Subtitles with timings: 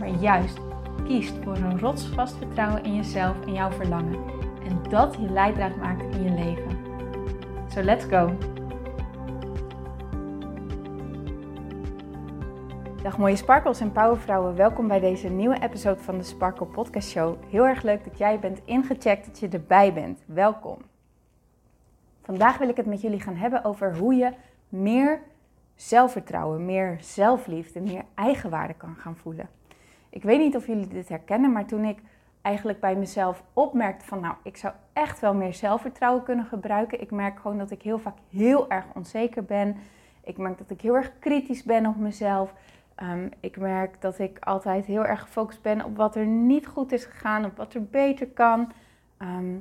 [0.00, 0.58] maar juist
[1.04, 4.24] kiest voor een rotsvast vertrouwen in jezelf en jouw verlangen.
[4.64, 6.78] En dat je leidraad maakt in je leven.
[7.68, 8.36] So let's go!
[13.02, 17.36] Dag mooie sparkles en powervrouwen, welkom bij deze nieuwe episode van de Sparkle Podcast Show.
[17.48, 20.22] Heel erg leuk dat jij bent ingecheckt, dat je erbij bent.
[20.26, 20.78] Welkom!
[22.22, 24.32] Vandaag wil ik het met jullie gaan hebben over hoe je
[24.68, 25.20] meer
[25.74, 29.48] zelfvertrouwen, meer zelfliefde, meer eigenwaarde kan gaan voelen.
[30.10, 31.98] Ik weet niet of jullie dit herkennen, maar toen ik
[32.42, 37.00] eigenlijk bij mezelf opmerkte van nou, ik zou echt wel meer zelfvertrouwen kunnen gebruiken.
[37.00, 39.76] Ik merk gewoon dat ik heel vaak heel erg onzeker ben.
[40.24, 42.54] Ik merk dat ik heel erg kritisch ben op mezelf.
[42.94, 46.92] Ehm, ik merk dat ik altijd heel erg gefocust ben op wat er niet goed
[46.92, 48.72] is gegaan, op wat er beter kan.
[49.18, 49.54] Ehm,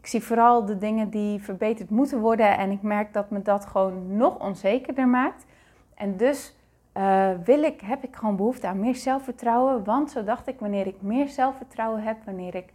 [0.00, 3.66] ik zie vooral de dingen die verbeterd moeten worden en ik merk dat me dat
[3.66, 5.46] gewoon nog onzekerder maakt.
[5.94, 6.53] En dus
[6.94, 9.84] uh, wil ik, heb ik gewoon behoefte aan meer zelfvertrouwen.
[9.84, 12.72] Want zo dacht ik, wanneer ik meer zelfvertrouwen heb, wanneer ik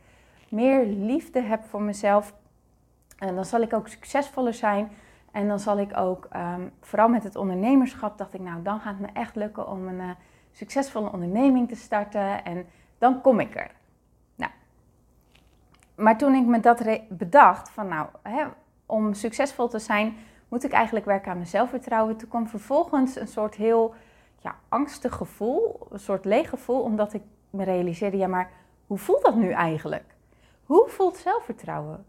[0.49, 2.33] meer liefde heb voor mezelf,
[3.17, 4.91] en dan zal ik ook succesvoller zijn.
[5.31, 8.97] En dan zal ik ook, um, vooral met het ondernemerschap, dacht ik, nou, dan gaat
[8.97, 10.09] het me echt lukken om een uh,
[10.51, 12.43] succesvolle onderneming te starten.
[12.43, 12.65] En
[12.97, 13.71] dan kom ik er.
[14.35, 14.51] Nou,
[15.95, 18.45] maar toen ik me dat bedacht, van nou, hè,
[18.85, 20.15] om succesvol te zijn,
[20.47, 22.17] moet ik eigenlijk werken aan mijn zelfvertrouwen.
[22.17, 23.93] Toen kwam vervolgens een soort heel
[24.39, 28.51] ja, angstig gevoel, een soort leeg gevoel, omdat ik me realiseerde, ja, maar
[28.87, 30.15] hoe voelt dat nu eigenlijk?
[30.63, 32.05] Hoe voelt zelfvertrouwen?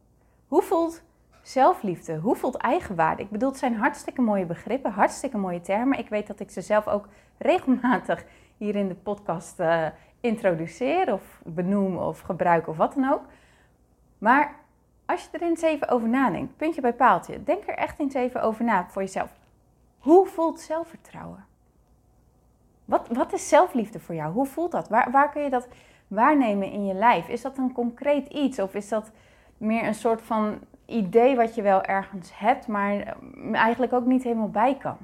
[0.48, 1.02] Hoe voelt
[1.42, 2.16] zelfliefde?
[2.16, 3.22] Hoe voelt eigenwaarde?
[3.22, 5.98] Ik bedoel, het zijn hartstikke mooie begrippen, hartstikke mooie termen.
[5.98, 7.08] Ik weet dat ik ze zelf ook
[7.38, 8.24] regelmatig
[8.56, 9.86] hier in de podcast uh,
[10.20, 13.22] introduceer of benoem of gebruik of wat dan ook.
[14.18, 14.54] Maar
[15.06, 18.42] als je er eens even over nadenkt, puntje bij paaltje, denk er echt eens even
[18.42, 19.32] over na voor jezelf.
[19.98, 21.49] Hoe voelt zelfvertrouwen?
[22.90, 24.32] Wat, wat is zelfliefde voor jou?
[24.32, 24.88] Hoe voelt dat?
[24.88, 25.68] Waar, waar kun je dat
[26.08, 27.28] waarnemen in je lijf?
[27.28, 29.10] Is dat een concreet iets of is dat
[29.56, 33.14] meer een soort van idee wat je wel ergens hebt, maar eh,
[33.52, 34.96] eigenlijk ook niet helemaal bij kan?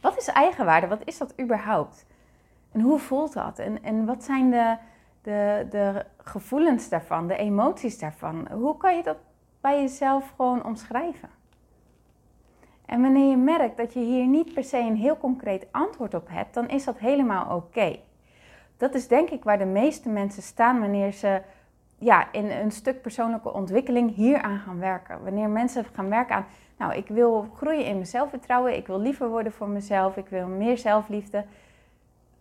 [0.00, 0.86] Wat is eigenwaarde?
[0.86, 2.06] Wat is dat überhaupt?
[2.72, 3.58] En hoe voelt dat?
[3.58, 4.76] En, en wat zijn de,
[5.22, 8.48] de, de gevoelens daarvan, de emoties daarvan?
[8.52, 9.18] Hoe kan je dat
[9.60, 11.28] bij jezelf gewoon omschrijven?
[12.86, 16.28] En wanneer je merkt dat je hier niet per se een heel concreet antwoord op
[16.28, 17.98] hebt, dan is dat helemaal oké.
[18.76, 21.40] Dat is denk ik waar de meeste mensen staan wanneer ze
[21.98, 25.22] ja, in een stuk persoonlijke ontwikkeling hieraan gaan werken.
[25.22, 29.28] Wanneer mensen gaan werken aan, nou, ik wil groeien in mijn zelfvertrouwen, ik wil liever
[29.28, 31.44] worden voor mezelf, ik wil meer zelfliefde.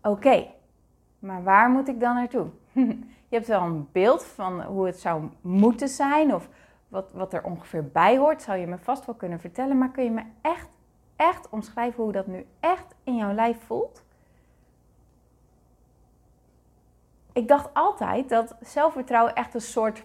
[0.01, 0.46] Oké,
[1.19, 2.47] maar waar moet ik dan naartoe?
[3.30, 6.50] je hebt wel een beeld van hoe het zou moeten zijn of
[6.91, 9.78] wat, wat er ongeveer bij hoort, zou je me vast wel kunnen vertellen.
[9.78, 10.68] Maar kun je me echt,
[11.16, 14.03] echt omschrijven hoe dat nu echt in jouw lijf voelt?
[17.34, 20.03] Ik dacht altijd dat zelfvertrouwen echt een soort,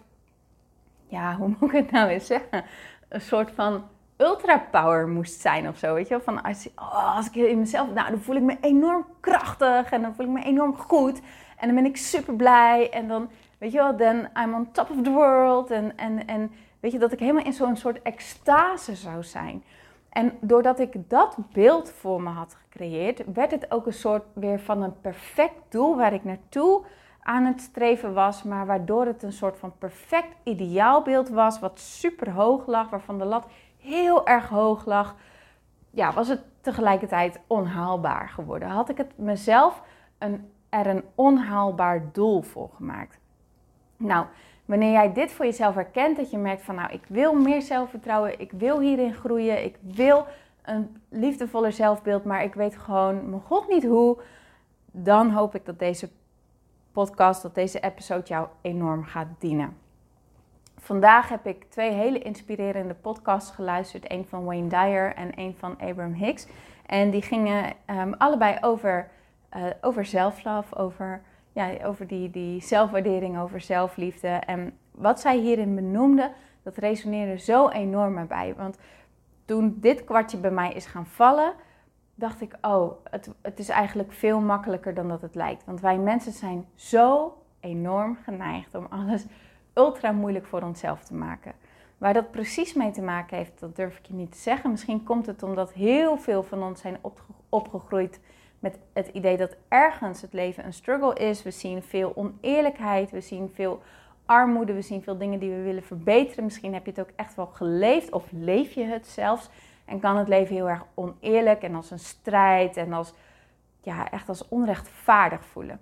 [1.06, 2.64] ja, hoe moet ik het nou eens zeggen?
[3.08, 3.84] Een soort van
[4.16, 6.22] ultrapower moest zijn of zo, weet je wel?
[6.22, 10.02] Van als, oh, als ik in mezelf, nou, dan voel ik me enorm krachtig en
[10.02, 11.20] dan voel ik me enorm goed.
[11.56, 14.90] En dan ben ik super blij en dan, weet je wel, dan I'm on top
[14.90, 16.52] of the world en, en, en
[16.86, 19.64] Weet je, dat ik helemaal in zo'n soort extase zou zijn.
[20.08, 24.60] En doordat ik dat beeld voor me had gecreëerd, werd het ook een soort weer
[24.60, 26.84] van een perfect doel waar ik naartoe
[27.22, 32.30] aan het streven was, maar waardoor het een soort van perfect ideaalbeeld was, wat super
[32.30, 33.46] hoog lag, waarvan de lat
[33.78, 35.14] heel erg hoog lag.
[35.90, 38.68] Ja, was het tegelijkertijd onhaalbaar geworden.
[38.68, 39.82] Had ik het mezelf
[40.18, 43.18] een, er een onhaalbaar doel voor gemaakt.
[43.96, 44.26] Nou,
[44.66, 48.40] Wanneer jij dit voor jezelf herkent, dat je merkt van nou, ik wil meer zelfvertrouwen,
[48.40, 50.26] ik wil hierin groeien, ik wil
[50.62, 54.18] een liefdevoller zelfbeeld, maar ik weet gewoon mijn god niet hoe,
[54.90, 56.10] dan hoop ik dat deze
[56.92, 59.76] podcast, dat deze episode jou enorm gaat dienen.
[60.78, 64.10] Vandaag heb ik twee hele inspirerende podcasts geluisterd.
[64.10, 66.46] Een van Wayne Dyer en een van Abraham Hicks.
[66.86, 69.08] En die gingen um, allebei over,
[69.56, 71.22] uh, over self-love, over
[71.56, 74.28] ja, over die, die zelfwaardering, over zelfliefde.
[74.28, 76.32] En wat zij hierin benoemde,
[76.62, 78.54] dat resoneerde zo enorm bij.
[78.56, 78.78] Want
[79.44, 81.52] toen dit kwartje bij mij is gaan vallen,
[82.14, 85.64] dacht ik, oh, het, het is eigenlijk veel makkelijker dan dat het lijkt.
[85.64, 89.26] Want wij mensen zijn zo enorm geneigd om alles
[89.74, 91.52] ultra moeilijk voor onszelf te maken.
[91.98, 94.70] Waar dat precies mee te maken heeft, dat durf ik je niet te zeggen.
[94.70, 96.98] Misschien komt het omdat heel veel van ons zijn
[97.48, 98.20] opgegroeid
[98.66, 101.42] met het idee dat ergens het leven een struggle is.
[101.42, 103.82] We zien veel oneerlijkheid, we zien veel
[104.24, 106.44] armoede, we zien veel dingen die we willen verbeteren.
[106.44, 109.48] Misschien heb je het ook echt wel geleefd of leef je het zelfs.
[109.84, 113.12] En kan het leven heel erg oneerlijk en als een strijd en als,
[113.80, 115.80] ja, echt als onrechtvaardig voelen.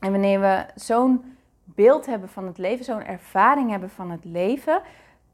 [0.00, 4.82] En wanneer we zo'n beeld hebben van het leven, zo'n ervaring hebben van het leven,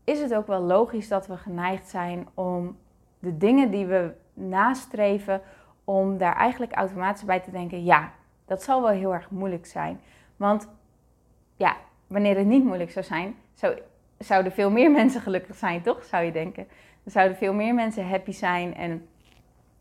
[0.05, 2.77] is het ook wel logisch dat we geneigd zijn om
[3.19, 5.43] de dingen die we nastreven,
[5.87, 8.13] om daar eigenlijk automatisch bij te denken, ja,
[8.45, 10.01] dat zal wel heel erg moeilijk zijn.
[10.37, 10.69] Want
[11.57, 13.79] ja, wanneer het niet moeilijk zou zijn, zou,
[14.19, 16.05] zouden veel meer mensen gelukkig zijn, toch?
[16.05, 16.67] Zou je denken.
[17.03, 19.09] Dan zouden veel meer mensen happy zijn en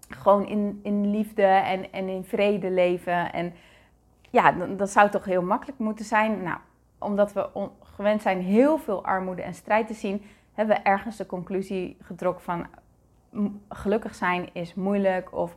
[0.09, 3.33] gewoon in, in liefde en, en in vrede leven.
[3.33, 3.53] En
[4.29, 6.43] ja, dat zou toch heel makkelijk moeten zijn.
[6.43, 6.57] Nou,
[6.99, 10.23] omdat we gewend zijn heel veel armoede en strijd te zien,
[10.53, 12.67] hebben we ergens de conclusie getrokken van
[13.69, 15.55] gelukkig zijn is moeilijk of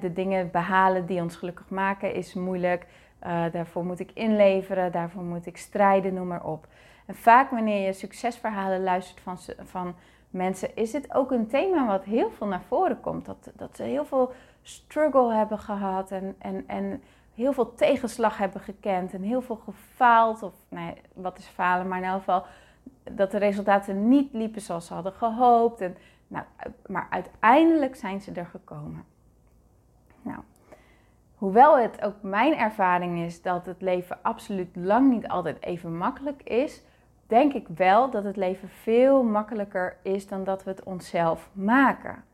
[0.00, 2.86] de dingen behalen die ons gelukkig maken is moeilijk.
[3.26, 6.66] Uh, daarvoor moet ik inleveren, daarvoor moet ik strijden, noem maar op.
[7.06, 9.94] En vaak wanneer je succesverhalen luistert van, van
[10.30, 13.26] mensen, is het ook een thema wat heel veel naar voren komt.
[13.26, 14.32] Dat, dat ze heel veel
[14.62, 17.02] struggle hebben gehad en, en, en
[17.34, 20.42] heel veel tegenslag hebben gekend en heel veel gefaald.
[20.42, 22.44] Of nee, wat is falen, maar in elk geval
[23.10, 25.80] dat de resultaten niet liepen zoals ze hadden gehoopt.
[25.80, 25.96] En,
[26.26, 26.44] nou,
[26.86, 29.04] maar uiteindelijk zijn ze er gekomen.
[30.22, 30.38] Nou,
[31.34, 36.42] hoewel het ook mijn ervaring is dat het leven absoluut lang niet altijd even makkelijk
[36.42, 36.82] is,
[37.26, 42.24] denk ik wel dat het leven veel makkelijker is dan dat we het onszelf maken.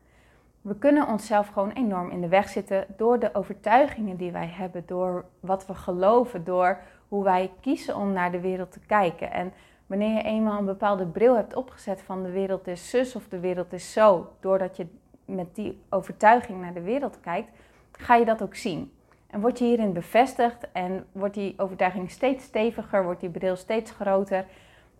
[0.61, 4.83] We kunnen onszelf gewoon enorm in de weg zitten door de overtuigingen die wij hebben,
[4.85, 6.77] door wat we geloven, door
[7.07, 9.31] hoe wij kiezen om naar de wereld te kijken.
[9.31, 9.53] En
[9.87, 13.39] wanneer je eenmaal een bepaalde bril hebt opgezet van de wereld is zus of de
[13.39, 14.87] wereld is zo, doordat je
[15.25, 17.49] met die overtuiging naar de wereld kijkt,
[17.91, 18.91] ga je dat ook zien.
[19.27, 23.91] En word je hierin bevestigd en wordt die overtuiging steeds steviger, wordt die bril steeds
[23.91, 24.45] groter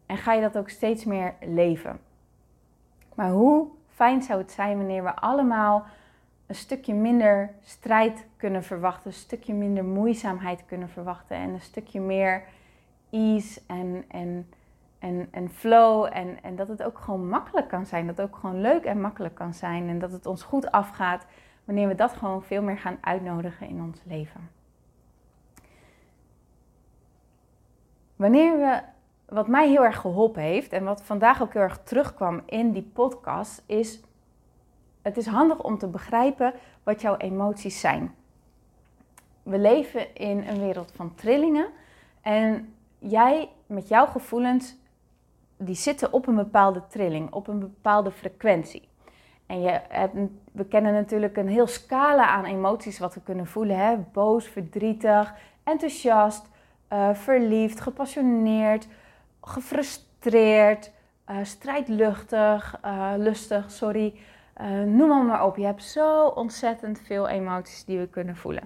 [0.05, 1.99] en ga je dat ook steeds meer leven.
[3.15, 5.85] Maar hoe fijn zou het zijn wanneer we allemaal
[6.47, 11.99] een stukje minder strijd kunnen verwachten, een stukje minder moeizaamheid kunnen verwachten en een stukje
[11.99, 12.43] meer
[13.09, 14.49] ease en, en,
[14.99, 16.09] en, en flow.
[16.13, 19.01] En, en dat het ook gewoon makkelijk kan zijn, dat het ook gewoon leuk en
[19.01, 21.25] makkelijk kan zijn en dat het ons goed afgaat
[21.69, 24.49] wanneer we dat gewoon veel meer gaan uitnodigen in ons leven.
[28.15, 28.81] Wanneer we
[29.25, 32.89] wat mij heel erg geholpen heeft en wat vandaag ook heel erg terugkwam in die
[32.93, 34.01] podcast, is
[35.01, 38.15] het is handig om te begrijpen wat jouw emoties zijn.
[39.43, 41.67] We leven in een wereld van trillingen
[42.21, 44.75] en jij met jouw gevoelens,
[45.57, 48.88] die zitten op een bepaalde trilling, op een bepaalde frequentie.
[49.49, 49.79] En je
[50.51, 53.77] we kennen natuurlijk een heel scala aan emoties wat we kunnen voelen.
[53.77, 53.97] Hè?
[53.97, 56.49] Boos, verdrietig, enthousiast,
[56.93, 58.87] uh, verliefd, gepassioneerd,
[59.41, 60.91] gefrustreerd,
[61.29, 64.13] uh, strijdluchtig, uh, lustig, sorry.
[64.85, 65.57] Noem maar op.
[65.57, 68.63] Je hebt zo ontzettend veel emoties die we kunnen voelen.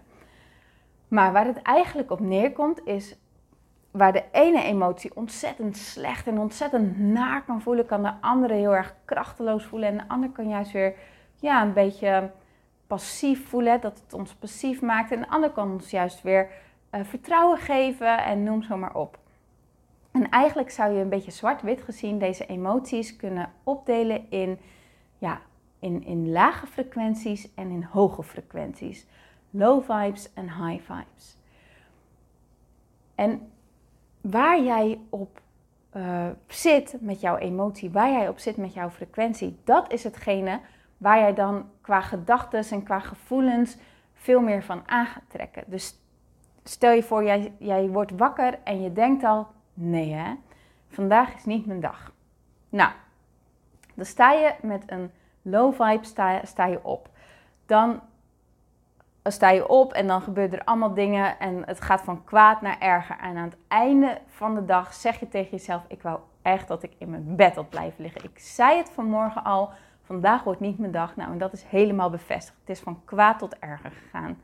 [1.07, 3.15] Maar waar het eigenlijk op neerkomt is
[3.93, 8.75] waar de ene emotie ontzettend slecht en ontzettend naar kan voelen, kan de andere heel
[8.75, 9.89] erg krachteloos voelen.
[9.89, 10.95] En de ander kan juist weer
[11.39, 12.31] ja, een beetje
[12.87, 15.11] passief voelen, dat het ons passief maakt.
[15.11, 16.49] En de ander kan ons juist weer
[16.91, 19.17] vertrouwen geven en noem zo maar op.
[20.11, 24.59] En eigenlijk zou je een beetje zwart-wit gezien deze emoties kunnen opdelen in,
[25.17, 25.41] ja,
[25.79, 29.05] in, in lage frequenties en in hoge frequenties.
[29.49, 31.37] Low vibes en high vibes.
[33.15, 33.51] En
[34.23, 35.41] waar jij op
[35.95, 40.59] uh, zit met jouw emotie, waar jij op zit met jouw frequentie, dat is hetgene
[40.97, 43.77] waar jij dan qua gedachten en qua gevoelens
[44.13, 45.63] veel meer van aan gaat trekken.
[45.67, 45.99] Dus
[46.63, 50.33] stel je voor, jij, jij wordt wakker en je denkt al, Nee hè,
[50.87, 52.11] vandaag is niet mijn dag.
[52.69, 52.91] Nou,
[53.93, 55.11] dan sta je met een
[55.41, 57.09] low vibe sta, sta je op.
[57.65, 58.01] Dan
[59.23, 62.79] sta je op en dan gebeuren er allemaal dingen en het gaat van kwaad naar
[62.79, 63.17] erger.
[63.21, 66.83] En aan het einde van de dag zeg je tegen jezelf, ik wou echt dat
[66.83, 68.23] ik in mijn bed had blijven liggen.
[68.23, 69.69] Ik zei het vanmorgen al,
[70.03, 71.15] vandaag wordt niet mijn dag.
[71.15, 72.57] Nou, en dat is helemaal bevestigd.
[72.59, 74.37] Het is van kwaad tot erger gegaan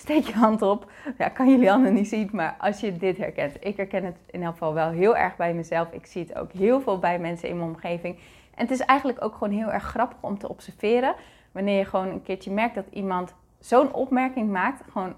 [0.00, 0.90] steek je hand op.
[1.18, 3.56] Ja, kan jullie handen niet zien, maar als je dit herkent.
[3.60, 5.92] Ik herken het in elk geval wel heel erg bij mezelf.
[5.92, 8.18] Ik zie het ook heel veel bij mensen in mijn omgeving.
[8.54, 11.14] En het is eigenlijk ook gewoon heel erg grappig om te observeren.
[11.52, 15.14] wanneer je gewoon een keertje merkt dat iemand zo'n opmerking maakt, gewoon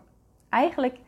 [0.48, 0.98] eigenlijk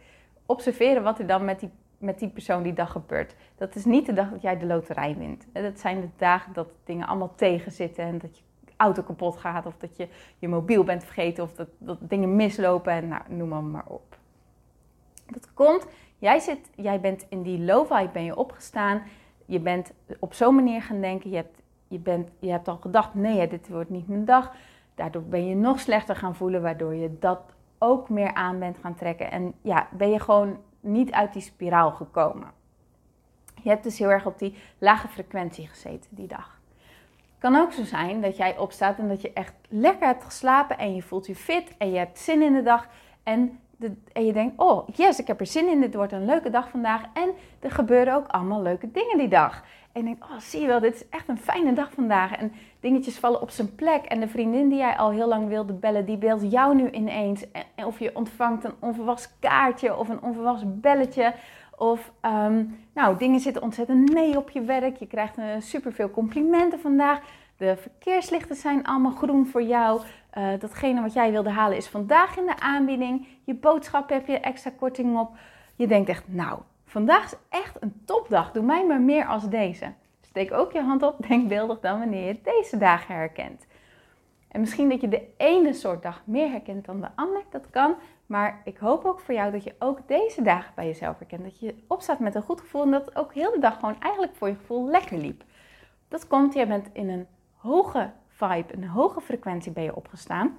[0.47, 3.35] observeren wat er dan met die, met die persoon die dag gebeurt.
[3.57, 5.47] Dat is niet de dag dat jij de loterij wint.
[5.53, 8.43] Dat zijn de dagen dat dingen allemaal tegenzitten en dat je
[8.77, 12.93] auto kapot gaat of dat je je mobiel bent vergeten of dat, dat dingen mislopen
[12.93, 14.19] en nou, noem maar, maar op.
[15.27, 15.87] Dat komt,
[16.19, 19.03] jij, zit, jij bent in die low vibe ben je opgestaan,
[19.47, 23.15] je bent op zo'n manier gaan denken, je hebt, je, bent, je hebt al gedacht,
[23.15, 24.55] nee dit wordt niet mijn dag.
[24.95, 27.41] Daardoor ben je nog slechter gaan voelen, waardoor je dat
[27.79, 29.31] ook meer aan bent gaan trekken.
[29.31, 32.53] En ja, ben je gewoon niet uit die spiraal gekomen.
[33.63, 36.61] Je hebt dus heel erg op die lage frequentie gezeten die dag.
[37.39, 40.95] Kan ook zo zijn dat jij opstaat en dat je echt lekker hebt geslapen en
[40.95, 42.89] je voelt je fit en je hebt zin in de dag.
[43.23, 43.59] En,
[44.13, 46.69] en je denkt, oh yes, ik heb er zin in, dit wordt een leuke dag
[46.69, 47.03] vandaag.
[47.15, 49.65] En er gebeuren ook allemaal leuke dingen die dag.
[49.95, 52.33] En denk, oh zie je wel, dit is echt een fijne dag vandaag.
[52.33, 54.05] En dingetjes vallen op zijn plek.
[54.05, 57.51] En de vriendin die jij al heel lang wilde bellen, die belt jou nu ineens.
[57.75, 61.35] En of je ontvangt een onverwachts kaartje of een onverwachts belletje.
[61.77, 64.97] Of ehm, nou, dingen zitten ontzettend mee op je werk.
[64.97, 67.21] Je krijgt uh, superveel complimenten vandaag.
[67.57, 70.01] De verkeerslichten zijn allemaal groen voor jou.
[70.39, 73.27] Uh, datgene wat jij wilde halen is vandaag in de aanbieding.
[73.45, 75.37] Je boodschap heb je extra korting op.
[75.77, 76.59] Je denkt echt, nou,
[76.95, 78.53] Vandaag is echt een topdag.
[78.53, 79.93] Doe mij maar meer als deze.
[80.21, 83.67] Steek ook je hand op, denkbeeldig dan wanneer je deze dagen herkent.
[84.49, 87.95] En misschien dat je de ene soort dag meer herkent dan de andere, dat kan.
[88.27, 91.43] Maar ik hoop ook voor jou dat je ook deze dagen bij jezelf herkent.
[91.43, 94.35] Dat je opstaat met een goed gevoel en dat ook heel de dag gewoon eigenlijk
[94.35, 95.45] voor je gevoel lekker liep.
[96.09, 100.59] Dat komt, je bent in een hoge vibe, een hoge frequentie ben je opgestaan.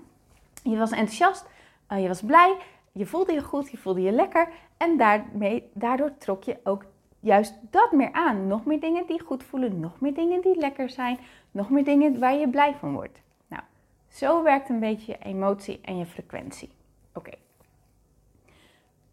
[0.63, 1.46] Je was enthousiast,
[1.89, 2.56] uh, je was blij,
[2.98, 6.86] je voelde je goed, je voelde je lekker en daarmee, daardoor trok je ook
[7.20, 8.48] juist dat meer aan.
[8.48, 11.18] Nog meer dingen die goed voelen, nog meer dingen die lekker zijn,
[11.52, 13.22] nog meer dingen waar je blij van wordt.
[13.48, 13.64] Nou,
[14.08, 16.72] zo werkt een beetje je emotie en je frequentie.
[17.14, 17.32] Oké.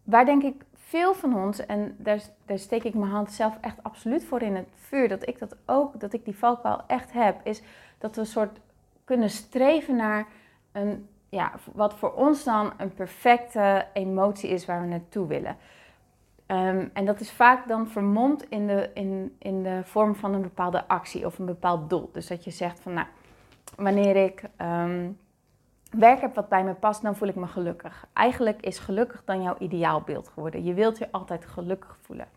[0.03, 3.83] Waar denk ik veel van ons, en daar, daar steek ik mijn hand zelf echt
[3.83, 7.39] absoluut voor in het vuur, dat ik dat ook, dat ik die valkuil echt heb,
[7.43, 7.61] is
[7.97, 8.59] dat we een soort
[9.03, 10.27] kunnen streven naar
[10.71, 15.57] een ja, wat voor ons dan een perfecte emotie is waar we naartoe willen.
[16.47, 20.41] Um, en dat is vaak dan vermomd in de, in, in de vorm van een
[20.41, 22.09] bepaalde actie of een bepaald doel.
[22.11, 23.07] Dus dat je zegt van nou,
[23.75, 25.17] wanneer ik um,
[25.89, 28.07] werk heb wat bij me past, dan voel ik me gelukkig.
[28.13, 30.63] Eigenlijk is gelukkig dan jouw ideaalbeeld geworden.
[30.63, 32.27] Je wilt je altijd gelukkig voelen.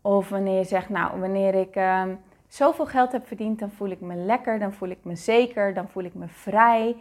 [0.00, 4.00] Of wanneer je zegt, nou, wanneer ik um, zoveel geld heb verdiend, dan voel ik
[4.00, 6.96] me lekker, dan voel ik me zeker, dan voel ik me vrij.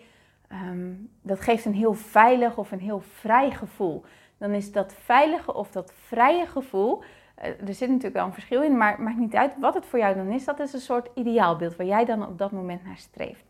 [0.51, 4.03] Um, dat geeft een heel veilig of een heel vrij gevoel.
[4.37, 7.03] Dan is dat veilige of dat vrije gevoel,
[7.39, 9.99] uh, er zit natuurlijk wel een verschil in, maar maakt niet uit wat het voor
[9.99, 10.45] jou dan is.
[10.45, 13.43] Dat is een soort ideaalbeeld waar jij dan op dat moment naar streeft.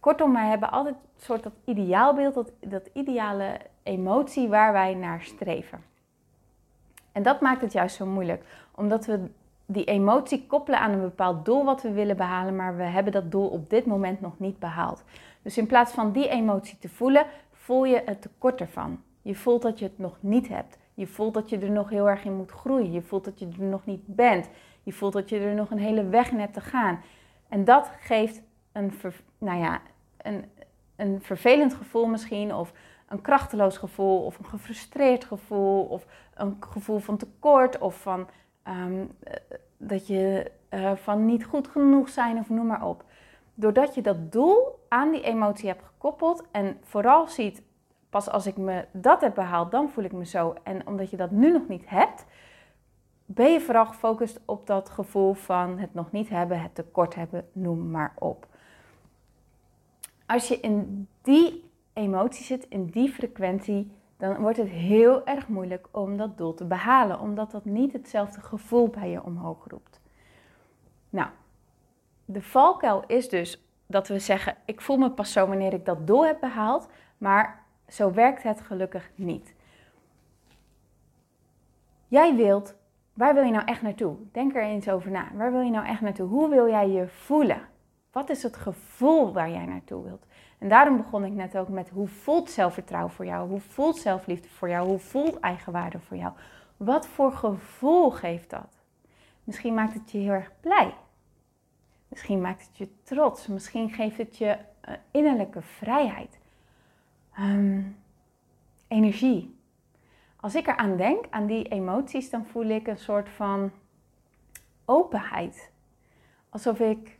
[0.00, 5.22] Kortom, wij hebben altijd een soort dat ideaalbeeld, dat, dat ideale emotie waar wij naar
[5.22, 5.82] streven.
[7.12, 9.30] En dat maakt het juist zo moeilijk, omdat we
[9.72, 13.30] die emotie koppelen aan een bepaald doel wat we willen behalen, maar we hebben dat
[13.30, 15.04] doel op dit moment nog niet behaald.
[15.42, 19.02] Dus in plaats van die emotie te voelen, voel je het tekort ervan.
[19.22, 20.78] Je voelt dat je het nog niet hebt.
[20.94, 22.92] Je voelt dat je er nog heel erg in moet groeien.
[22.92, 24.48] Je voelt dat je er nog niet bent.
[24.82, 27.00] Je voelt dat je er nog een hele weg in hebt te gaan.
[27.48, 28.92] En dat geeft een,
[29.38, 29.80] nou ja,
[30.16, 30.44] een,
[30.96, 32.72] een vervelend gevoel misschien, of
[33.08, 38.28] een krachteloos gevoel, of een gefrustreerd gevoel, of een gevoel van tekort, of van
[38.70, 39.34] ehm, eh,
[39.76, 43.04] dat je uh, van niet goed genoeg zijn, of noem maar op
[43.60, 47.62] doordat je dat doel aan die emotie hebt gekoppeld en vooral ziet,
[48.10, 50.54] pas als ik me dat heb behaald, dan voel ik me zo.
[50.62, 52.24] En omdat je dat nu nog niet hebt,
[53.24, 57.48] ben je vooral gefocust op dat gevoel van het nog niet hebben, het tekort hebben,
[57.52, 58.46] noem maar op.
[60.26, 65.88] Als je in die emotie zit, in die frequentie, dan wordt het heel erg moeilijk
[65.90, 70.00] om dat doel te behalen, omdat dat niet hetzelfde gevoel bij je omhoog roept.
[71.10, 71.28] Nou,
[72.24, 76.06] de valkuil is dus dat we zeggen: ik voel me pas zo wanneer ik dat
[76.06, 79.54] doel heb behaald, maar zo werkt het gelukkig niet.
[82.08, 82.74] Jij wilt,
[83.12, 84.16] waar wil je nou echt naartoe?
[84.32, 85.28] Denk er eens over na.
[85.34, 86.28] Waar wil je nou echt naartoe?
[86.28, 87.60] Hoe wil jij je voelen?
[88.12, 90.26] Wat is het gevoel waar jij naartoe wilt?
[90.60, 93.48] En daarom begon ik net ook met hoe voelt zelfvertrouwen voor jou?
[93.48, 94.88] Hoe voelt zelfliefde voor jou?
[94.88, 96.32] Hoe voelt eigenwaarde voor jou?
[96.76, 98.78] Wat voor gevoel geeft dat?
[99.44, 100.94] Misschien maakt het je heel erg blij.
[102.08, 103.46] Misschien maakt het je trots.
[103.46, 104.56] Misschien geeft het je
[104.88, 106.38] uh, innerlijke vrijheid.
[107.38, 107.96] Um,
[108.88, 109.58] energie.
[110.36, 113.72] Als ik eraan denk, aan die emoties, dan voel ik een soort van
[114.84, 115.70] openheid.
[116.48, 117.18] Alsof ik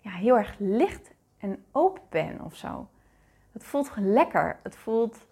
[0.00, 1.11] ja, heel erg licht
[1.42, 2.88] en open ben of zo.
[3.52, 5.26] Het voelt lekker, het voelt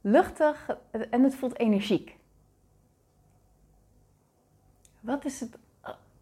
[0.00, 0.78] luchtig
[1.10, 2.16] en het voelt energiek.
[5.00, 5.58] Wat is, het,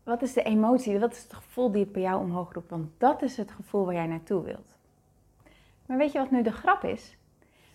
[0.02, 2.70] wat is de emotie, wat is het gevoel die het bij jou omhoog roept?
[2.70, 4.76] Want dat is het gevoel waar jij naartoe wilt.
[5.86, 7.16] Maar weet je wat nu de grap is?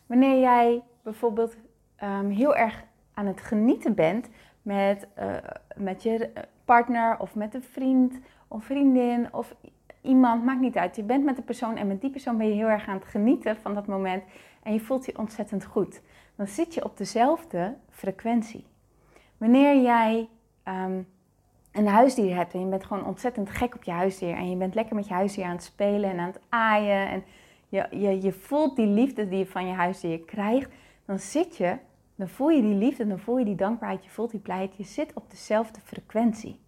[0.05, 1.55] Wanneer jij bijvoorbeeld
[2.03, 4.29] um, heel erg aan het genieten bent
[4.61, 5.37] met, uh,
[5.75, 6.31] met je
[6.65, 9.55] partner of met een vriend of vriendin of
[10.05, 10.95] iemand, maakt niet uit.
[10.95, 13.05] Je bent met de persoon en met die persoon ben je heel erg aan het
[13.05, 14.23] genieten van dat moment
[14.63, 16.01] en je voelt je ontzettend goed.
[16.35, 18.65] Dan zit je op dezelfde frequentie.
[19.37, 20.29] Wanneer jij
[20.67, 21.07] um,
[21.71, 24.75] een huisdier hebt en je bent gewoon ontzettend gek op je huisdier en je bent
[24.75, 27.23] lekker met je huisdier aan het spelen en aan het aaien en
[27.69, 30.71] je, je, je voelt die liefde die je van je huisdier krijgt,
[31.05, 31.77] dan zit je,
[32.15, 34.83] dan voel je die liefde, dan voel je die dankbaarheid, je voelt die blijheid, je
[34.83, 36.59] zit op dezelfde frequentie.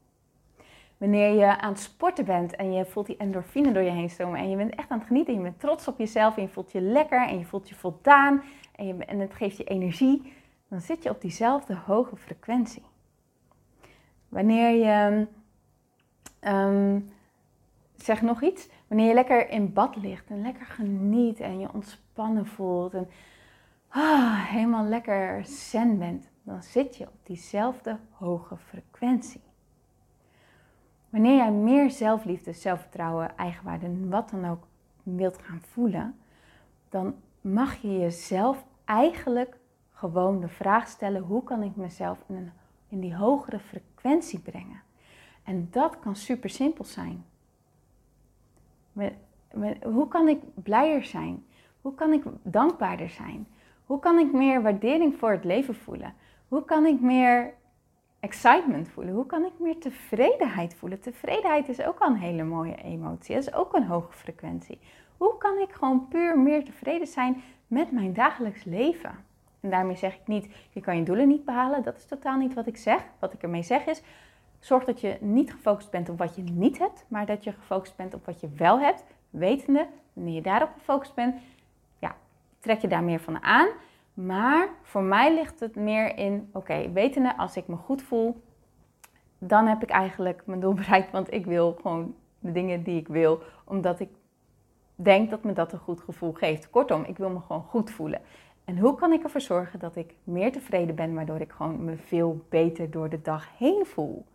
[0.97, 4.39] Wanneer je aan het sporten bent en je voelt die endorfine door je heen stromen
[4.39, 6.49] en je bent echt aan het genieten en je bent trots op jezelf en je
[6.49, 8.43] voelt je lekker en je voelt je voldaan
[8.75, 10.33] en, en het geeft je energie,
[10.69, 12.83] dan zit je op diezelfde hoge frequentie.
[14.29, 15.27] Wanneer je,
[16.41, 17.11] um,
[17.95, 22.45] zeg nog iets, wanneer je lekker in bad ligt en lekker geniet en je ontspannen
[22.45, 23.09] voelt en
[23.87, 29.46] ah, helemaal lekker zen bent, dan zit je op diezelfde hoge frequentie.
[31.09, 34.63] Wanneer jij meer zelfliefde, zelfvertrouwen, eigenwaarde, wat dan ook
[35.03, 36.15] wilt gaan voelen,
[36.89, 39.57] dan mag je jezelf eigenlijk
[39.91, 42.51] gewoon de vraag stellen: hoe kan ik mezelf in, een,
[42.89, 44.81] in die hogere frequentie brengen?
[45.43, 47.25] En dat kan super simpel zijn.
[49.83, 51.45] Hoe kan ik blijer zijn?
[51.81, 53.47] Hoe kan ik dankbaarder zijn?
[53.85, 56.13] Hoe kan ik meer waardering voor het leven voelen?
[56.47, 57.53] Hoe kan ik meer
[58.27, 59.13] excitement voelen?
[59.13, 60.99] Hoe kan ik meer tevredenheid voelen?
[60.99, 63.35] Tevredenheid is ook al een hele mooie emotie.
[63.35, 64.79] Dat is ook een hoge frequentie.
[65.17, 69.25] Hoe kan ik gewoon puur meer tevreden zijn met mijn dagelijks leven?
[69.59, 71.83] En daarmee zeg ik niet, je kan je doelen niet behalen.
[71.83, 73.03] Dat is totaal niet wat ik zeg.
[73.19, 74.01] Wat ik ermee zeg is,
[74.59, 77.95] zorg dat je niet gefocust bent op wat je niet hebt, maar dat je gefocust
[77.95, 79.03] bent op wat je wel hebt.
[79.29, 81.35] Wetende, wanneer je daarop gefocust bent,
[81.99, 82.15] ja,
[82.59, 83.67] trek je daar meer van aan.
[84.23, 88.41] Maar voor mij ligt het meer in, oké, wetende als ik me goed voel,
[89.37, 91.11] dan heb ik eigenlijk mijn doel bereikt.
[91.11, 94.09] Want ik wil gewoon de dingen die ik wil, omdat ik
[94.95, 96.69] denk dat me dat een goed gevoel geeft.
[96.69, 98.21] Kortom, ik wil me gewoon goed voelen.
[98.65, 101.97] En hoe kan ik ervoor zorgen dat ik meer tevreden ben, waardoor ik gewoon me
[101.97, 104.25] veel beter door de dag heen voel?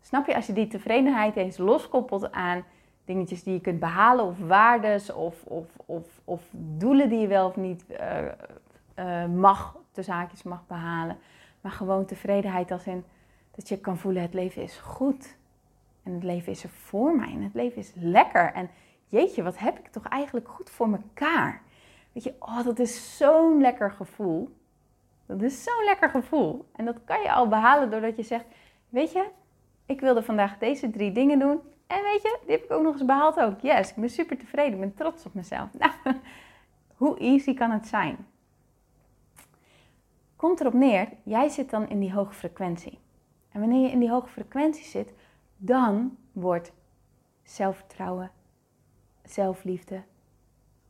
[0.00, 2.64] Snap je, als je die tevredenheid eens loskoppelt aan
[3.04, 7.46] dingetjes die je kunt behalen, of waardes, of, of, of, of doelen die je wel
[7.46, 8.18] of niet uh,
[8.98, 11.18] uh, mag, de zaakjes mag behalen.
[11.60, 13.04] Maar gewoon tevredenheid als in
[13.50, 15.36] dat je kan voelen, het leven is goed.
[16.02, 17.30] En het leven is er voor mij.
[17.32, 18.52] En het leven is lekker.
[18.52, 18.70] En
[19.06, 21.62] jeetje, wat heb ik toch eigenlijk goed voor mekaar.
[22.12, 24.54] Weet je, oh, dat is zo'n lekker gevoel.
[25.26, 26.64] Dat is zo'n lekker gevoel.
[26.76, 28.44] En dat kan je al behalen doordat je zegt,
[28.88, 29.24] weet je,
[29.86, 31.60] ik wilde vandaag deze drie dingen doen.
[31.86, 33.60] En weet je, die heb ik ook nog eens behaald ook.
[33.60, 35.68] Yes, ik ben super tevreden, ik ben trots op mezelf.
[35.78, 36.16] Nou,
[36.96, 38.26] hoe easy kan het zijn?
[40.36, 42.98] Komt erop neer, jij zit dan in die hoge frequentie.
[43.48, 45.12] En wanneer je in die hoge frequentie zit,
[45.56, 46.72] dan wordt
[47.42, 48.30] zelfvertrouwen,
[49.22, 50.02] zelfliefde,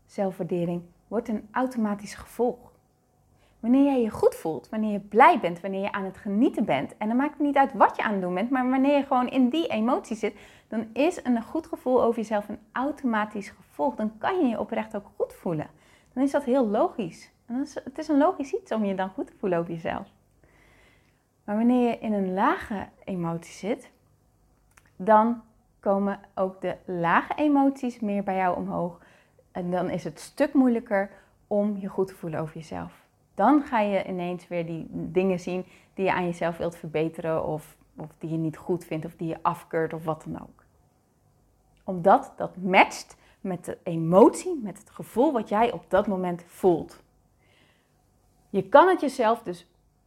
[0.06, 2.72] zelfwaardering wordt een automatisch gevolg.
[3.64, 6.96] Wanneer jij je goed voelt, wanneer je blij bent, wanneer je aan het genieten bent.
[6.96, 9.06] En dan maakt het niet uit wat je aan het doen bent, maar wanneer je
[9.06, 10.34] gewoon in die emotie zit,
[10.68, 13.94] dan is een goed gevoel over jezelf een automatisch gevolg.
[13.94, 15.66] Dan kan je je oprecht ook goed voelen.
[16.12, 17.30] Dan is dat heel logisch.
[17.46, 20.08] En is, het is een logisch iets om je dan goed te voelen over jezelf.
[21.44, 23.90] Maar wanneer je in een lage emotie zit,
[24.96, 25.42] dan
[25.80, 29.00] komen ook de lage emoties meer bij jou omhoog.
[29.52, 31.10] En dan is het stuk moeilijker
[31.46, 33.03] om je goed te voelen over jezelf
[33.34, 37.76] dan ga je ineens weer die dingen zien die je aan jezelf wilt verbeteren of,
[37.96, 40.64] of die je niet goed vindt of die je afkeurt of wat dan ook.
[41.84, 47.02] Omdat dat matcht met de emotie, met het gevoel wat jij op dat moment voelt.
[48.50, 49.66] Je kan het jezelf dus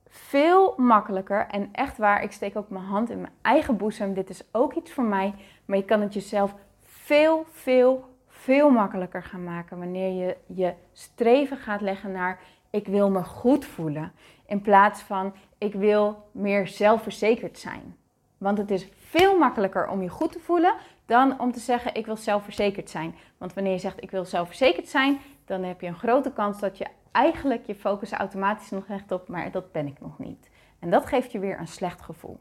[0.09, 4.13] veel makkelijker en echt waar, ik steek ook mijn hand in mijn eigen boezem.
[4.13, 5.33] Dit is ook iets voor mij,
[5.65, 11.57] maar je kan het jezelf veel, veel, veel makkelijker gaan maken wanneer je je streven
[11.57, 14.11] gaat leggen naar ik wil me goed voelen.
[14.45, 17.95] In plaats van ik wil meer zelfverzekerd zijn.
[18.37, 20.73] Want het is veel makkelijker om je goed te voelen
[21.05, 23.15] dan om te zeggen ik wil zelfverzekerd zijn.
[23.37, 26.77] Want wanneer je zegt ik wil zelfverzekerd zijn, dan heb je een grote kans dat
[26.77, 30.49] je eigenlijk je focus automatisch nog legt op maar dat ben ik nog niet.
[30.79, 32.39] En dat geeft je weer een slecht gevoel.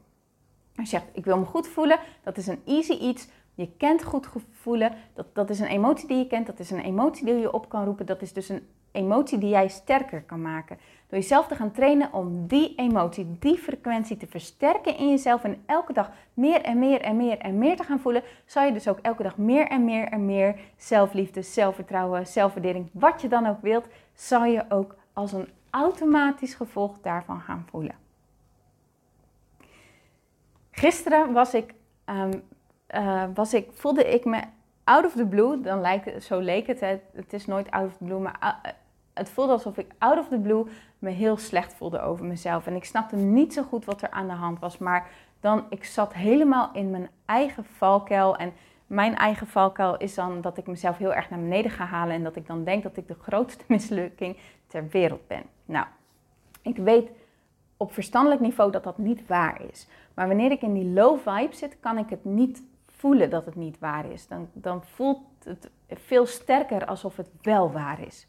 [0.75, 4.03] Als je zegt ik wil me goed voelen, dat is een easy iets Je kent
[4.03, 4.93] goed voelen.
[5.13, 6.45] Dat, dat is een emotie die je kent.
[6.45, 8.05] Dat is een emotie die je op kan roepen.
[8.05, 10.77] Dat is dus een emotie die jij sterker kan maken.
[11.09, 15.63] Door jezelf te gaan trainen om die emotie, die frequentie te versterken in jezelf en
[15.65, 18.87] elke dag meer en meer en meer en meer te gaan voelen, zal je dus
[18.87, 23.61] ook elke dag meer en meer en meer zelfliefde, zelfvertrouwen, zelfwaardering, wat je dan ook
[23.61, 27.95] wilt, zal je ook als een automatisch gevolg daarvan gaan voelen.
[30.71, 31.73] Gisteren was ik,
[32.05, 32.43] um,
[32.95, 34.41] uh, was ik, voelde ik me
[34.87, 35.61] out of the blue.
[35.61, 36.79] Dan lijkt, zo leek het,
[37.13, 38.71] het is nooit out of the blue, maar uh,
[39.13, 40.65] het voelde alsof ik out of the blue
[40.99, 42.67] me heel slecht voelde over mezelf.
[42.67, 45.85] En ik snapte niet zo goed wat er aan de hand was, maar dan, ik
[45.85, 48.37] zat helemaal in mijn eigen valkuil.
[48.37, 48.53] En
[48.87, 52.23] mijn eigen valkuil is dan dat ik mezelf heel erg naar beneden ga halen en
[52.23, 55.43] dat ik dan denk dat ik de grootste mislukking ter wereld ben.
[55.65, 55.85] Nou,
[56.61, 57.09] ik weet
[57.77, 59.87] op verstandelijk niveau dat dat niet waar is.
[60.13, 62.63] Maar wanneer ik in die low vibe zit, kan ik het niet
[62.97, 64.27] voelen dat het niet waar is.
[64.27, 68.27] Dan, dan voelt het veel sterker alsof het wel waar is.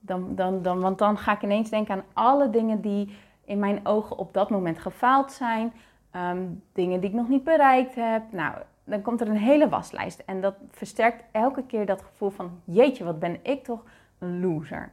[0.00, 3.86] Dan, dan, dan, want dan ga ik ineens denken aan alle dingen die in mijn
[3.86, 5.72] ogen op dat moment gefaald zijn.
[6.10, 8.22] Ehm, dingen die ik nog niet bereikt heb.
[8.30, 10.22] Nou, dan komt er een hele waslijst.
[10.26, 13.84] En dat versterkt elke keer dat gevoel van: jeetje, wat ben ik toch
[14.18, 14.92] een loser.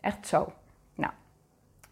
[0.00, 0.52] Echt zo.
[0.94, 1.12] Nou,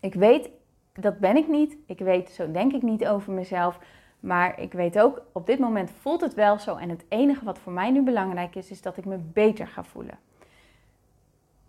[0.01, 0.51] ik weet,
[0.93, 1.77] dat ben ik niet.
[1.87, 3.79] Ik weet, zo denk ik niet over mezelf.
[4.25, 6.77] Maar ik weet ook, op dit moment voelt het wel zo.
[6.77, 9.85] En het enige wat voor mij nu belangrijk is, is dat ik me beter ga
[9.85, 10.19] voelen.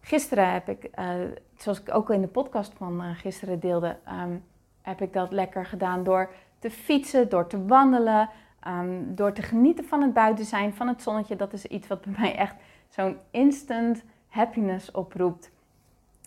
[0.01, 1.13] Gisteren heb ik, uh,
[1.57, 4.43] zoals ik ook in de podcast van uh, gisteren deelde, um,
[4.81, 8.29] heb ik dat lekker gedaan door te fietsen, door te wandelen,
[8.67, 11.35] um, door te genieten van het buiten zijn, van het zonnetje.
[11.35, 12.55] Dat is iets wat bij mij echt
[12.89, 15.51] zo'n instant happiness oproept.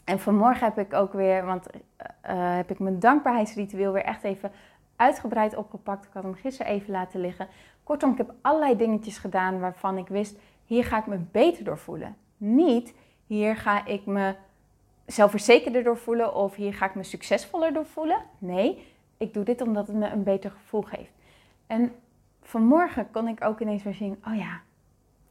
[0.04, 4.52] En vanmorgen heb ik ook weer, want uh, heb ik mijn dankbaarheidsritueel weer echt even
[4.98, 6.04] uitgebreid opgepakt.
[6.04, 7.48] Ik had hem gisteren even laten liggen.
[7.82, 11.78] Kortom, ik heb allerlei dingetjes gedaan waarvan ik wist, hier ga ik me beter door
[11.78, 12.16] voelen.
[12.36, 12.94] Niet
[13.26, 14.34] hier ga ik me
[15.06, 18.22] zelfverzekerder door voelen of hier ga ik me succesvoller door voelen.
[18.38, 21.12] Nee, ik doe dit omdat het me een beter gevoel geeft.
[21.66, 21.92] En
[22.42, 24.60] vanmorgen kon ik ook ineens weer zien, oh ja,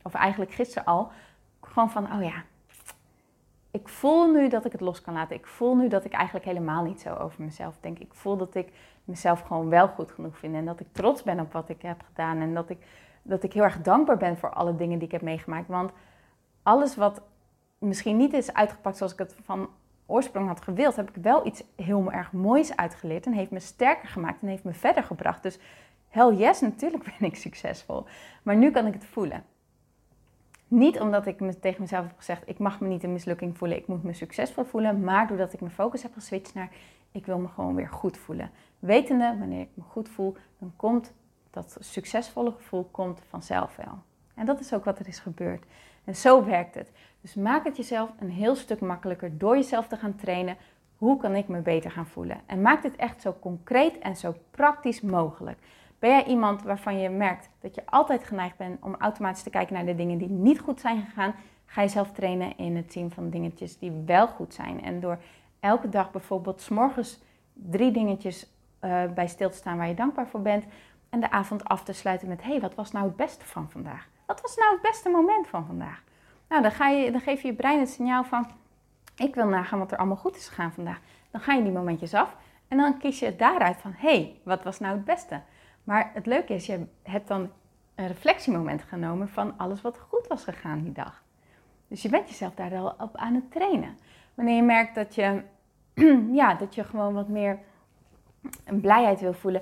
[0.01, 1.11] of eigenlijk gisteren al,
[1.61, 2.43] gewoon van, oh ja,
[3.71, 5.35] ik voel nu dat ik het los kan laten.
[5.35, 7.99] Ik voel nu dat ik eigenlijk helemaal niet zo over mezelf denk.
[7.99, 8.71] Ik voel dat ik
[9.07, 12.01] mezelf gewoon wel goed genoeg vind en dat ik trots ben op wat ik heb
[12.07, 12.77] gedaan en dat ik,
[13.21, 15.67] dat ik heel erg dankbaar ben voor alle dingen die ik heb meegemaakt.
[15.67, 15.91] Want
[16.63, 17.21] alles wat
[17.77, 19.69] misschien niet is uitgepakt zoals ik het van
[20.05, 24.07] oorsprong had gewild, heb ik wel iets heel erg moois uitgeleerd en heeft me sterker
[24.07, 25.43] gemaakt en heeft me verder gebracht.
[25.43, 25.59] Dus
[26.07, 28.05] hell yes, natuurlijk ben ik succesvol.
[28.43, 29.43] Maar nu kan ik het voelen.
[30.67, 33.77] Niet omdat ik me tegen mezelf heb gezegd, ik mag me niet een mislukking voelen,
[33.77, 36.69] ik moet me succesvol voelen, maar doordat ik mijn focus heb geswitcht naar,
[37.11, 38.51] ik wil me gewoon weer goed voelen.
[38.79, 41.13] Wetende, wanneer ik me goed voel, dan komt
[41.49, 43.99] dat succesvolle gevoel komt vanzelf wel.
[44.33, 45.65] En dat is ook wat er is gebeurd.
[46.03, 46.91] En zo werkt het.
[47.21, 50.57] Dus maak het jezelf een heel stuk makkelijker door jezelf te gaan trainen.
[50.97, 52.41] Hoe kan ik me beter gaan voelen?
[52.45, 55.59] En maak dit echt zo concreet en zo praktisch mogelijk.
[55.99, 59.73] Ben jij iemand waarvan je merkt dat je altijd geneigd bent om automatisch te kijken
[59.73, 61.35] naar de dingen die niet goed zijn gegaan?
[61.65, 64.83] Ga jezelf trainen in het zien van dingetjes die wel goed zijn.
[64.83, 65.19] En door
[65.59, 67.19] elke dag bijvoorbeeld s
[67.53, 70.65] drie dingetjes uh, bij stil te staan waar je dankbaar voor bent.
[71.09, 73.69] En de avond af te sluiten met: hé, hey, wat was nou het beste van
[73.69, 74.07] vandaag?
[74.25, 76.03] Wat was nou het beste moment van vandaag?
[76.49, 78.47] Nou, dan, ga je, dan geef je je brein het signaal van:
[79.15, 80.99] ik wil nagaan wat er allemaal goed is gegaan vandaag.
[81.31, 82.35] Dan ga je die momentjes af
[82.67, 85.41] en dan kies je daaruit van: hé, hey, wat was nou het beste?
[85.83, 87.49] Maar het leuke is, je hebt dan
[87.95, 91.23] een reflectiemoment genomen van alles wat goed was gegaan die dag.
[91.87, 93.97] Dus je bent jezelf daar wel op aan het trainen.
[94.33, 95.41] Wanneer je merkt dat je,
[96.39, 97.59] ja, dat je gewoon wat meer
[98.65, 99.61] een blijheid wil voelen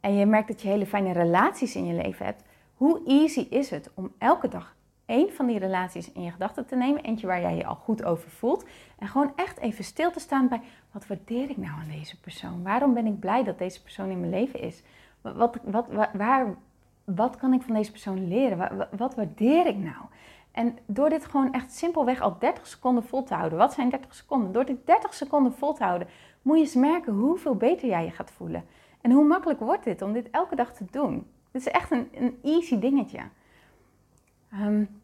[0.00, 2.42] en je merkt dat je hele fijne relaties in je leven hebt,
[2.74, 6.76] hoe easy is het om elke dag één van die relaties in je gedachten te
[6.76, 8.64] nemen, eentje waar jij je al goed over voelt,
[8.98, 12.62] en gewoon echt even stil te staan bij wat waardeer ik nou aan deze persoon?
[12.62, 14.82] Waarom ben ik blij dat deze persoon in mijn leven is?
[15.20, 16.54] Wat, wat, waar,
[17.04, 18.58] wat kan ik van deze persoon leren?
[18.58, 20.04] Wat, wat waardeer ik nou?
[20.52, 23.58] En door dit gewoon echt simpelweg al 30 seconden vol te houden.
[23.58, 24.52] Wat zijn 30 seconden?
[24.52, 26.08] Door dit 30 seconden vol te houden,
[26.42, 28.64] moet je eens merken hoeveel beter jij je gaat voelen.
[29.00, 31.26] En hoe makkelijk wordt dit om dit elke dag te doen?
[31.50, 33.20] Dit is echt een, een easy dingetje.
[34.52, 35.00] Um,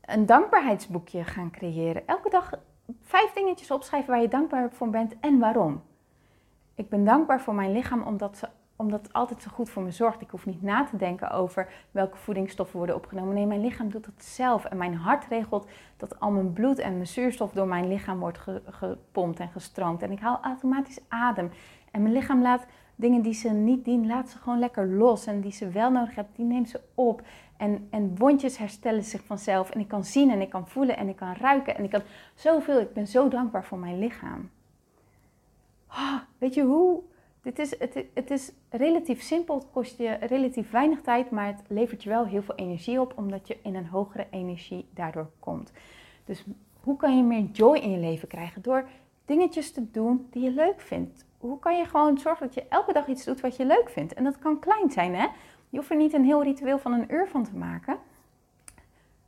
[0.00, 2.06] een dankbaarheidsboekje gaan creëren.
[2.06, 2.52] Elke dag
[3.02, 5.82] vijf dingetjes opschrijven waar je dankbaar voor bent en waarom.
[6.74, 9.90] Ik ben dankbaar voor mijn lichaam omdat ze omdat het altijd zo goed voor me
[9.90, 10.20] zorgt.
[10.20, 13.34] Ik hoef niet na te denken over welke voedingsstoffen worden opgenomen.
[13.34, 14.64] Nee, mijn lichaam doet dat zelf.
[14.64, 18.38] En mijn hart regelt dat al mijn bloed en mijn zuurstof door mijn lichaam wordt
[18.64, 20.02] gepompt en gestroomd.
[20.02, 21.50] En ik haal automatisch adem.
[21.90, 25.26] En mijn lichaam laat dingen die ze niet dienen, laat ze gewoon lekker los.
[25.26, 27.22] En die ze wel nodig hebben, die neemt ze op.
[27.56, 29.70] En, en wondjes herstellen zich vanzelf.
[29.70, 31.76] En ik kan zien en ik kan voelen en ik kan ruiken.
[31.76, 32.02] En ik kan
[32.34, 32.80] zoveel.
[32.80, 34.50] Ik ben zo dankbaar voor mijn lichaam.
[35.90, 37.02] Oh, weet je hoe?
[37.46, 39.54] Dit is, het, het is relatief simpel.
[39.54, 41.30] Het kost je relatief weinig tijd.
[41.30, 43.12] Maar het levert je wel heel veel energie op.
[43.16, 45.72] Omdat je in een hogere energie daardoor komt.
[46.24, 46.44] Dus
[46.80, 48.62] hoe kan je meer joy in je leven krijgen?
[48.62, 48.88] Door
[49.24, 51.24] dingetjes te doen die je leuk vindt.
[51.38, 54.14] Hoe kan je gewoon zorgen dat je elke dag iets doet wat je leuk vindt?
[54.14, 55.26] En dat kan klein zijn, hè?
[55.68, 57.98] Je hoeft er niet een heel ritueel van een uur van te maken.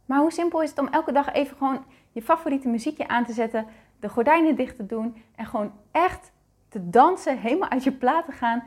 [0.07, 3.33] Maar hoe simpel is het om elke dag even gewoon je favoriete muziekje aan te
[3.33, 3.67] zetten,
[4.01, 6.33] de gordijnen dicht te doen en gewoon echt
[6.69, 8.63] te dansen, helemaal uit je plaat te gaan,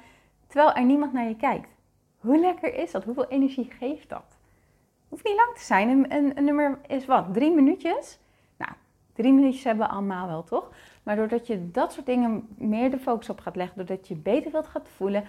[0.47, 1.69] terwijl er niemand naar je kijkt.
[2.17, 3.03] Hoe lekker is dat?
[3.03, 4.37] Hoeveel energie geeft dat?
[5.09, 5.89] Hoeft niet lang te zijn.
[5.89, 7.33] Een, een, nummer is wat?
[7.33, 8.19] Drie minuutjes?
[8.57, 8.71] Nou,
[9.13, 10.71] drie minuutjes hebben we allemaal wel, toch?
[11.03, 14.51] Maar doordat je dat soort dingen meer de focus op gaat leggen, doordat je beter
[14.51, 15.23] wilt gaan voelen,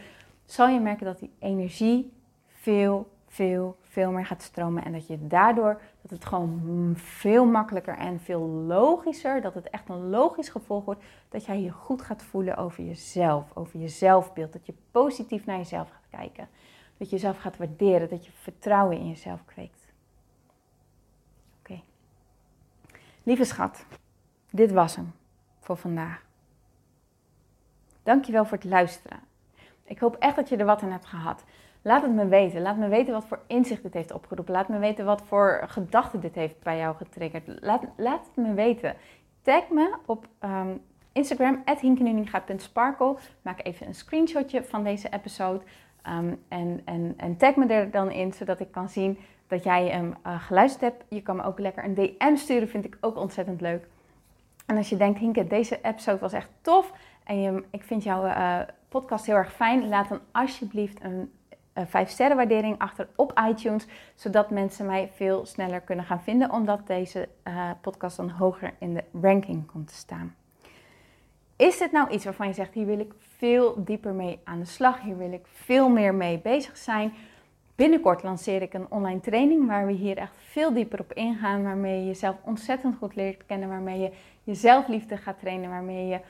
[0.45, 2.13] zal je merken dat die energie
[2.47, 4.85] veel, veel, veel meer gaat stromen.
[4.85, 9.89] En dat je daardoor, dat het gewoon veel makkelijker en veel logischer, dat het echt
[9.89, 14.53] een logisch gevolg wordt, dat jij je goed gaat voelen over jezelf, over je zelfbeeld.
[14.53, 16.49] Dat je positief naar jezelf gaat kijken.
[16.97, 19.93] Dat je jezelf gaat waarderen, dat je vertrouwen in jezelf kweekt.
[21.59, 21.81] Oké.
[23.23, 23.85] Lieve schat,
[24.51, 25.13] dit was hem
[25.61, 26.25] voor vandaag.
[28.03, 29.21] Dankjewel voor het luisteren.
[29.85, 31.45] Ik hoop echt dat je er wat aan hebt gehad.
[31.83, 32.63] Laat het me weten.
[32.63, 34.55] Laat me weten wat voor inzicht dit heeft opgeroepen.
[34.55, 37.43] Laat me weten wat voor gedachten dit heeft bij jou getriggerd.
[37.61, 38.95] Laat, laat het me weten.
[39.43, 40.81] Tag me op um,
[41.13, 43.17] Instagram, hinkenuninga.sparkle.
[43.43, 45.61] Maak even een screenshotje van deze episode.
[46.09, 49.89] Um, en, en, en tag me er dan in, zodat ik kan zien dat jij
[49.89, 51.05] hem uh, geluisterd hebt.
[51.09, 53.87] Je kan me ook lekker een DM sturen, vind ik ook ontzettend leuk.
[54.67, 56.93] En als je denkt, Hinke, deze episode was echt tof
[57.25, 61.33] en je, ik vind jouw uh, podcast heel erg fijn, laat dan alsjeblieft een
[61.75, 66.87] 5 sterren waardering achter op iTunes, zodat mensen mij veel sneller kunnen gaan vinden, omdat
[66.87, 70.35] deze uh, podcast dan hoger in de ranking komt te staan.
[71.57, 74.65] Is dit nou iets waarvan je zegt, hier wil ik veel dieper mee aan de
[74.65, 77.13] slag, hier wil ik veel meer mee bezig zijn?
[77.75, 82.01] Binnenkort lanceer ik een online training waar we hier echt veel dieper op ingaan, waarmee
[82.01, 84.13] je jezelf ontzettend goed leert kennen, waarmee je
[84.45, 86.21] je zelfliefde gaat trainen, waarmee je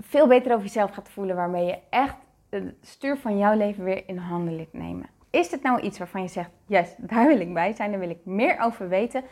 [0.00, 2.16] veel beter over jezelf gaat voelen, waarmee je echt
[2.52, 5.06] het stuur van jouw leven weer in handen nemen.
[5.30, 8.10] Is dit nou iets waarvan je zegt, yes, daar wil ik bij zijn, daar wil
[8.10, 9.24] ik meer over weten?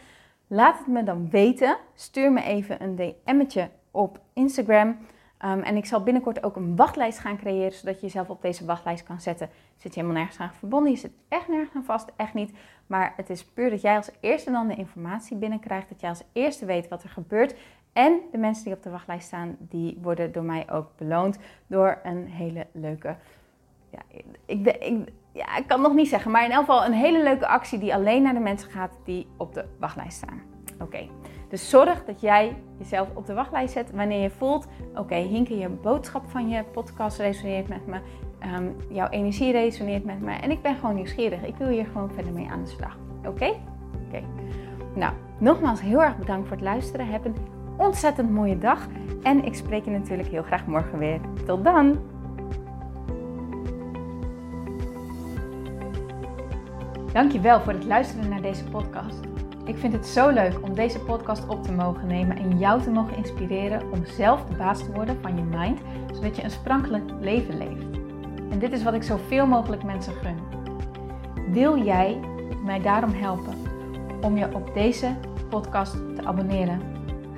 [0.47, 1.77] Laat het me dan weten.
[1.95, 4.89] Stuur me even een DM'tje op Instagram.
[5.45, 8.65] Um, en ik zal binnenkort ook een wachtlijst gaan creëren, zodat je jezelf op deze
[8.65, 9.49] wachtlijst kan zetten.
[9.77, 12.53] Zit je helemaal nergens aan verbonden, je zit echt nergens aan vast, echt niet.
[12.87, 16.23] Maar het is puur dat jij als eerste dan de informatie binnenkrijgt, dat jij als
[16.33, 17.55] eerste weet wat er gebeurt.
[17.93, 21.99] En de mensen die op de wachtlijst staan, die worden door mij ook beloond door
[22.03, 23.17] een hele leuke.
[23.91, 23.99] Ja,
[24.47, 27.23] ik, ik, ja, ik kan het nog niet zeggen, maar in elk geval een hele
[27.23, 30.43] leuke actie die alleen naar de mensen gaat die op de wachtlijst staan.
[30.81, 31.09] Oké,
[31.49, 35.69] dus zorg dat jij jezelf op de wachtlijst zet wanneer je voelt: oké, okay, je
[35.69, 38.01] boodschap van je podcast resoneert met me,
[38.39, 41.43] ehm, jouw energie resoneert met me en ik ben gewoon nieuwsgierig.
[41.43, 42.99] Ik wil hier gewoon verder mee aan de slag.
[43.27, 43.55] Oké?
[44.07, 44.23] Oké.
[44.95, 47.07] Nou, nogmaals heel erg bedankt voor het luisteren.
[47.07, 47.37] Heb een
[47.81, 48.87] ontzettend mooie dag.
[49.23, 51.21] En ik spreek je natuurlijk heel graag morgen weer.
[51.47, 51.99] Tot dan!
[57.13, 59.21] Dankjewel voor het luisteren naar deze podcast.
[59.65, 62.91] Ik vind het zo leuk om deze podcast op te mogen nemen en jou te
[62.91, 65.81] mogen inspireren om zelf de baas te worden van je mind,
[66.13, 67.99] zodat je een sprankelijk leven leeft.
[68.51, 70.37] En dit is wat ik zoveel mogelijk mensen gun.
[71.53, 72.21] Wil jij
[72.65, 73.55] mij daarom helpen
[74.21, 75.15] om je op deze
[75.49, 77.00] podcast te abonneren?